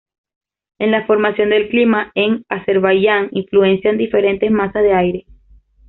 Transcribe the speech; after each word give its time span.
En 0.79 0.89
la 0.89 1.05
formación 1.05 1.51
del 1.51 1.69
clima 1.69 2.11
en 2.15 2.43
Azerbaiyán 2.49 3.27
influencian 3.33 3.99
diferentes 3.99 4.49
masas 4.49 4.81
de 4.81 4.93
aire. 4.93 5.25